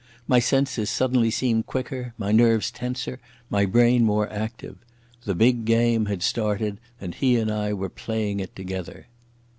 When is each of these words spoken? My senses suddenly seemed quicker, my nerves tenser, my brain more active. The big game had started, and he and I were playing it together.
My 0.27 0.39
senses 0.39 0.89
suddenly 0.89 1.29
seemed 1.29 1.67
quicker, 1.67 2.15
my 2.17 2.31
nerves 2.31 2.71
tenser, 2.71 3.19
my 3.51 3.67
brain 3.67 4.03
more 4.03 4.27
active. 4.31 4.77
The 5.25 5.35
big 5.35 5.63
game 5.63 6.07
had 6.07 6.23
started, 6.23 6.77
and 6.99 7.13
he 7.13 7.37
and 7.37 7.51
I 7.51 7.73
were 7.73 7.87
playing 7.87 8.39
it 8.39 8.55
together. 8.55 9.05